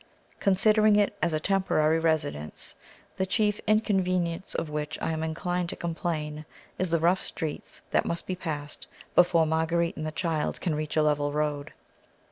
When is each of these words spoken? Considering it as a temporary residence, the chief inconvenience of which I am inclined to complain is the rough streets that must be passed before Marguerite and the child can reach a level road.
Considering 0.39 0.95
it 0.95 1.15
as 1.21 1.31
a 1.31 1.39
temporary 1.39 1.99
residence, 1.99 2.73
the 3.17 3.25
chief 3.27 3.61
inconvenience 3.67 4.55
of 4.55 4.67
which 4.71 4.97
I 4.99 5.11
am 5.11 5.21
inclined 5.21 5.69
to 5.69 5.75
complain 5.75 6.43
is 6.79 6.89
the 6.89 6.97
rough 6.99 7.21
streets 7.21 7.81
that 7.91 8.03
must 8.07 8.25
be 8.25 8.35
passed 8.35 8.87
before 9.13 9.45
Marguerite 9.45 9.97
and 9.97 10.07
the 10.07 10.11
child 10.11 10.59
can 10.59 10.73
reach 10.73 10.97
a 10.97 11.03
level 11.03 11.31
road. 11.31 11.71